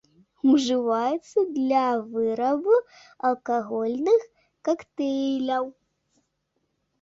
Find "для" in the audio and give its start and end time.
1.57-1.83